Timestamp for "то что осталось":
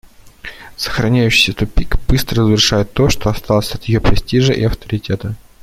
2.91-3.75